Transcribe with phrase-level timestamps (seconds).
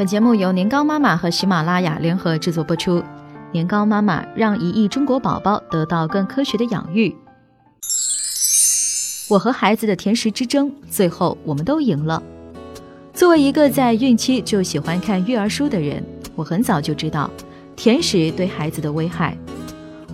[0.00, 3.04] 本节目由年糕妈妈和喜马拉雅联合制作播出。
[3.52, 7.14] 年糕妈妈让一亿中国宝宝得到更科学的养育。
[9.28, 12.22] 我和孩子的甜食之争，最后我们都赢了。
[13.12, 16.02] 作为一个在孕期就喜欢看育儿书的人，
[16.34, 17.30] 我很早就知道
[17.76, 19.36] 甜食对孩子的危害。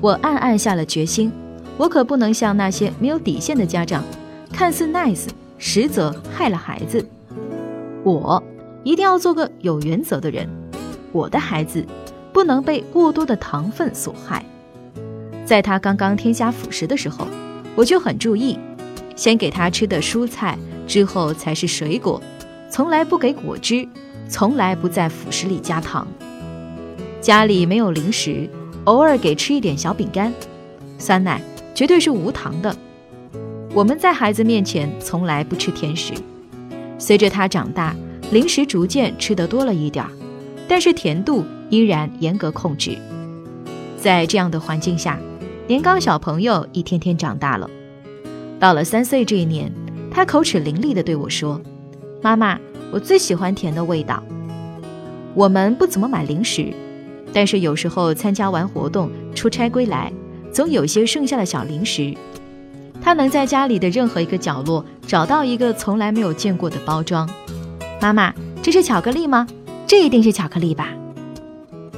[0.00, 1.30] 我暗暗下了决心，
[1.76, 4.02] 我可不能像那些没有底线的家长，
[4.52, 5.28] 看似 nice，
[5.58, 7.08] 实则害了孩子。
[8.02, 8.42] 我
[8.86, 10.48] 一定要做个有原则的人。
[11.12, 11.84] 我的孩子。
[12.36, 14.44] 不能被过多的糖分所害。
[15.46, 17.26] 在他刚刚添加辅食的时候，
[17.74, 18.58] 我就很注意，
[19.16, 22.20] 先给他吃的蔬菜，之后才是水果，
[22.68, 23.88] 从来不给果汁，
[24.28, 26.06] 从来不在辅食里加糖。
[27.22, 28.50] 家里没有零食，
[28.84, 30.30] 偶尔给吃一点小饼干，
[30.98, 31.40] 酸奶
[31.74, 32.76] 绝对是无糖的。
[33.72, 36.12] 我们在孩子面前从来不吃甜食。
[36.98, 37.96] 随着他长大，
[38.30, 40.10] 零食逐渐吃得多了一点儿，
[40.68, 41.44] 但是甜度。
[41.68, 42.96] 依然严格控制，
[43.98, 45.18] 在这样的环境下，
[45.66, 47.68] 年糕小朋友一天天长大了。
[48.60, 49.72] 到了三岁这一年，
[50.08, 51.60] 他口齿伶俐地对我说
[52.22, 52.56] ：“妈妈，
[52.92, 54.22] 我最喜欢甜的味道。”
[55.34, 56.72] 我们不怎么买零食，
[57.32, 60.12] 但是有时候参加完活动、出差归来，
[60.52, 62.14] 总有些剩下的小零食。
[63.02, 67.28] 他能在家里的任何一个角落找到一个从来没有见过的包装。
[68.00, 69.46] 妈妈，这是巧克力吗？
[69.86, 70.92] 这一定是巧克力吧。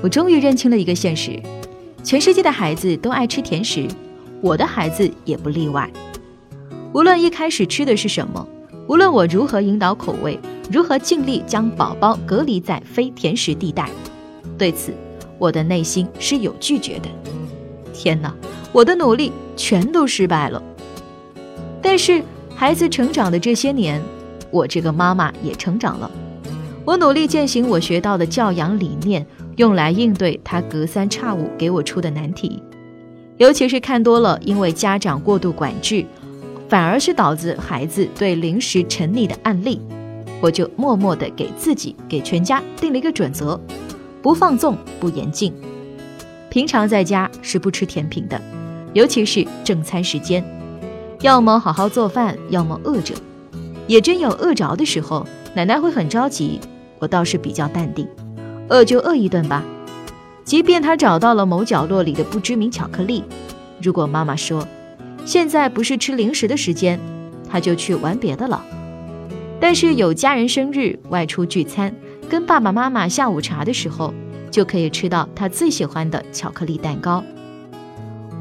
[0.00, 1.40] 我终于认清了一个现实：
[2.04, 3.88] 全世界的孩子都爱吃甜食，
[4.40, 5.90] 我的孩子也不例外。
[6.94, 8.46] 无论一开始吃的是什么，
[8.86, 10.38] 无论我如何引导口味，
[10.70, 13.90] 如何尽力将宝宝隔离在非甜食地带，
[14.56, 14.94] 对此
[15.38, 17.08] 我的内心是有拒绝的。
[17.92, 18.34] 天哪，
[18.72, 20.62] 我的努力全都失败了。
[21.82, 22.22] 但是
[22.54, 24.00] 孩子成长的这些年，
[24.50, 26.10] 我这个妈妈也成长了。
[26.84, 29.26] 我努力践行我学到的教养理念。
[29.58, 32.62] 用来应对他隔三差五给我出的难题，
[33.38, 36.06] 尤其是看多了因为家长过度管制，
[36.68, 39.80] 反而是导致孩子对零食沉溺的案例，
[40.40, 43.60] 我就默默地给自己、给全家定了一个准则：
[44.22, 45.52] 不放纵，不严禁。
[46.48, 48.40] 平常在家是不吃甜品的，
[48.92, 50.44] 尤其是正餐时间，
[51.20, 53.12] 要么好好做饭，要么饿着。
[53.88, 56.60] 也真有饿着的时候，奶奶会很着急，
[57.00, 58.06] 我倒是比较淡定。
[58.68, 59.64] 饿就饿一顿吧，
[60.44, 63.24] 即便他找到了某角落里的不知名巧克力，
[63.82, 64.68] 如果妈妈说
[65.24, 67.00] 现在不是吃零食的时间，
[67.50, 68.62] 他就去玩别的了。
[69.58, 71.92] 但是有家人生日、外出聚餐、
[72.28, 74.12] 跟爸爸妈妈下午茶的时候，
[74.50, 77.24] 就可以吃到他最喜欢的巧克力蛋糕。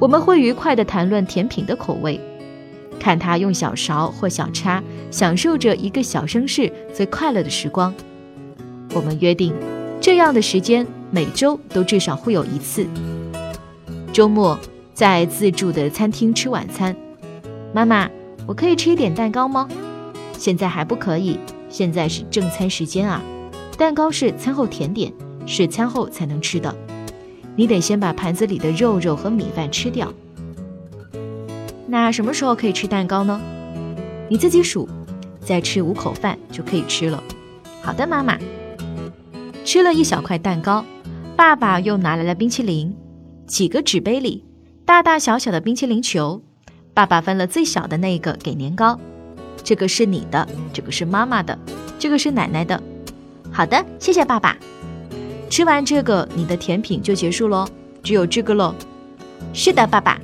[0.00, 2.20] 我们会愉快地谈论甜品的口味，
[2.98, 7.94] 看他用小勺或小叉，享受着一个小绅士最快乐的时光。
[8.94, 9.54] 我们约定。
[9.98, 12.86] 这样的时间每周都至少会有一次。
[14.12, 14.56] 周末
[14.94, 16.94] 在自助的餐厅吃晚餐，
[17.72, 18.08] 妈妈，
[18.46, 19.66] 我可以吃一点蛋糕吗？
[20.38, 23.20] 现在还不可以，现在是正餐时间啊。
[23.76, 25.12] 蛋糕是餐后甜点，
[25.44, 26.72] 是餐后才能吃的。
[27.56, 30.12] 你得先把盘子里的肉肉和米饭吃掉。
[31.86, 33.40] 那什么时候可以吃蛋糕呢？
[34.28, 34.88] 你自己数，
[35.40, 37.22] 再吃五口饭就可以吃了。
[37.80, 38.36] 好的，妈妈。
[39.64, 40.84] 吃了一小块蛋糕，
[41.36, 42.94] 爸爸又拿来了冰淇淋，
[43.46, 44.44] 几个纸杯里，
[44.84, 46.42] 大大小小的冰淇淋球，
[46.94, 48.98] 爸爸分了最小的那个给年糕，
[49.62, 51.58] 这个是你的，这个是妈妈的，
[51.98, 52.80] 这个是奶奶的。
[53.52, 54.56] 好的，谢谢爸爸。
[55.48, 57.66] 吃完这个，你的甜品就结束喽，
[58.02, 58.74] 只有这个喽。
[59.52, 60.20] 是的，爸爸。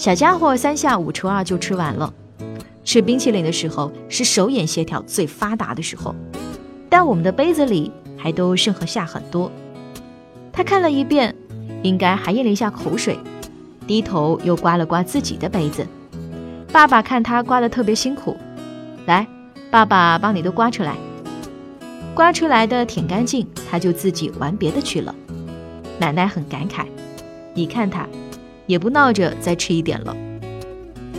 [0.00, 2.10] 小家伙三下五除二就吃完了。
[2.84, 6.14] 吃冰淇淋的时候是手眼协调最发达的时候，
[6.88, 7.92] 但我们的杯子里。
[8.16, 9.50] 还都剩和下很多，
[10.52, 11.34] 他看了一遍，
[11.82, 13.18] 应该还咽了一下口水，
[13.86, 15.86] 低头又刮了刮自己的杯子。
[16.70, 18.36] 爸爸看他刮得特别辛苦，
[19.06, 19.26] 来，
[19.70, 20.96] 爸爸帮你都刮出来。
[22.14, 25.14] 刮出来的挺干净，他就自己玩别的去了。
[25.98, 26.84] 奶奶很感慨，
[27.54, 28.06] 你看他，
[28.70, 30.16] 也不闹着再吃一点了。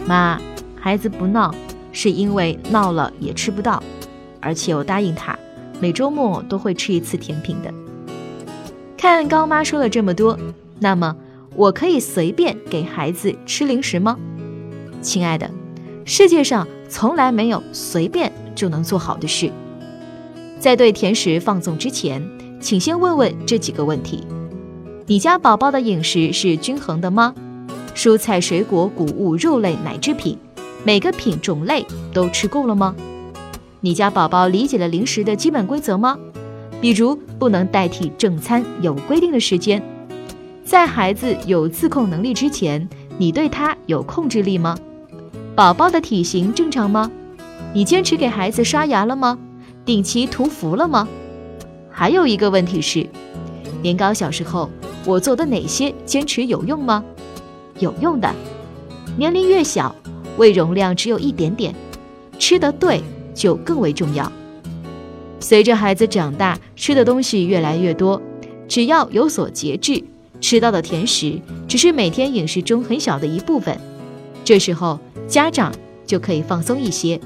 [0.07, 0.39] 妈，
[0.79, 1.53] 孩子不闹，
[1.91, 3.83] 是因为闹了也吃不到，
[4.39, 5.37] 而且我答应他。
[5.81, 7.73] 每周末都会吃一次甜品的。
[8.95, 10.39] 看高妈说了这么多，
[10.79, 11.13] 那么
[11.53, 14.17] 我可以随便给孩子吃零食吗？
[15.01, 15.51] 亲爱的，
[16.05, 19.51] 世界上从来没有随便就能做好的事。
[20.57, 22.25] 在对甜食放纵之前，
[22.61, 24.23] 请先问问这几个问题：
[25.07, 27.33] 你家宝宝的饮食是均衡的吗？
[27.95, 30.37] 蔬菜、水果、谷物、肉类、奶制品，
[30.83, 32.95] 每个品种类都吃够了吗？
[33.79, 36.17] 你家宝宝理解了零食的基本规则吗？
[36.79, 39.81] 比如不能代替正餐有规定的时间。
[40.63, 42.87] 在孩子有自控能力之前，
[43.17, 44.77] 你对他有控制力吗？
[45.55, 47.11] 宝宝的体型正常吗？
[47.73, 49.37] 你坚持给孩子刷牙了吗？
[49.83, 51.07] 定期涂氟了吗？
[51.89, 53.07] 还有一个问题是，
[53.81, 54.69] 年糕小时候
[55.05, 57.03] 我做的哪些坚持有用吗？
[57.79, 58.33] 有用的。
[59.17, 59.95] 年龄越小，
[60.37, 61.73] 胃容量只有一点点，
[62.37, 63.01] 吃得对
[63.33, 64.31] 就更为重要。
[65.39, 68.21] 随着孩子长大，吃的东西越来越多，
[68.67, 70.03] 只要有所节制，
[70.39, 73.75] 吃到的甜食只是每天饮食中很小的一部分。
[74.45, 75.73] 这时候家长
[76.05, 77.19] 就可以放松一些。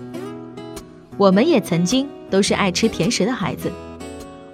[1.18, 3.72] 我们也曾经都是爱吃甜食的孩子，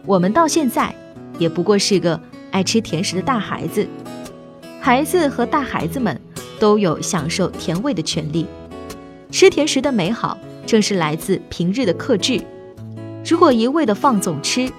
[0.06, 0.94] 我们到现在
[1.41, 2.17] 也不过是个
[2.51, 3.85] 爱吃甜食的大孩子。
[4.79, 6.17] 孩子和大孩子们。
[6.61, 8.45] 都有享受甜味的权利。
[9.31, 12.39] 吃甜食的美好，正是来自平日的克制。
[13.25, 14.71] 如果一味的放纵吃，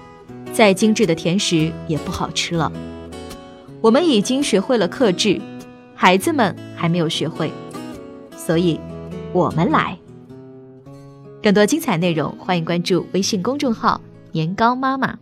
[0.53, 2.71] 再精致的甜食也不好吃了。
[3.81, 5.41] 我们已经学会了克制，
[5.93, 7.51] 孩子们还没有学会，
[8.37, 8.79] 所以，
[9.33, 9.97] 我们来。
[11.41, 13.99] 更多精彩内容，欢迎关注微信公众号
[14.31, 15.19] “年糕妈妈”。